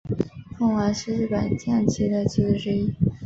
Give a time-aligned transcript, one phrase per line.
[0.57, 2.91] 凤凰是日本将棋的棋子之一。